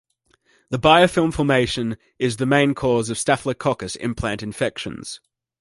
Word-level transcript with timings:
The 0.71 0.79
biofilm 0.79 1.31
formation 1.31 1.95
is 2.17 2.37
the 2.37 2.47
main 2.47 2.73
cause 2.73 3.11
of 3.11 3.19
"Staphylococcus" 3.19 3.95
implant 3.97 4.41
infections. 4.41 5.19